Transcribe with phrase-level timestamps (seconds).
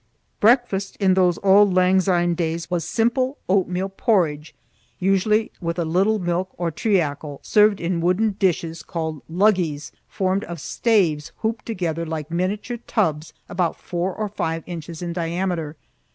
[0.39, 4.55] Breakfast in those auld lang syne days was simple oatmeal porridge,
[4.97, 10.59] usually with a little milk or treacle, served in wooden dishes called "luggies," formed of
[10.59, 15.75] staves hooped together like miniature tubs about four or five inches in diameter.